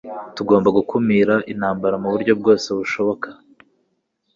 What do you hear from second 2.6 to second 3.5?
bushoboka.